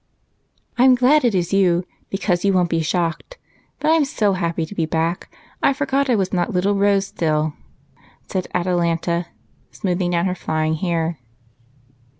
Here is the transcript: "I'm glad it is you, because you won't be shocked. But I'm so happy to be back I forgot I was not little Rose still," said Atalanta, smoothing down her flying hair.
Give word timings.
"I'm 0.79 0.95
glad 0.95 1.23
it 1.23 1.35
is 1.35 1.53
you, 1.53 1.85
because 2.09 2.43
you 2.43 2.53
won't 2.53 2.71
be 2.71 2.81
shocked. 2.81 3.37
But 3.79 3.91
I'm 3.91 4.03
so 4.03 4.33
happy 4.33 4.65
to 4.65 4.73
be 4.73 4.87
back 4.87 5.31
I 5.61 5.73
forgot 5.73 6.09
I 6.09 6.15
was 6.15 6.33
not 6.33 6.51
little 6.51 6.73
Rose 6.73 7.05
still," 7.05 7.53
said 8.27 8.47
Atalanta, 8.51 9.27
smoothing 9.69 10.09
down 10.09 10.25
her 10.25 10.33
flying 10.33 10.73
hair. 10.73 11.19